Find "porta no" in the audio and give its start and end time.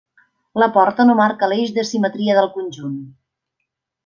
0.77-1.17